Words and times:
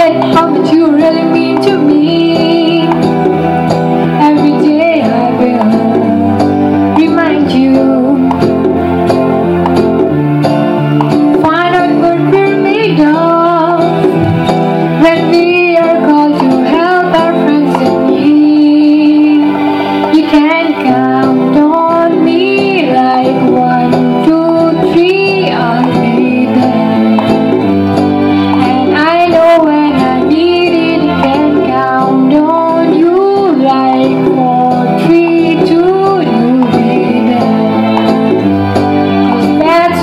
forget 0.00 0.34
how 0.34 0.48
much 0.48 0.72
you 0.72 0.90
really 0.90 1.22
mean 1.24 1.60
to 1.60 1.76
me. 1.76 2.29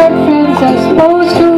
preference, 0.00 0.58
I 0.62 0.88
suppose. 0.88 1.49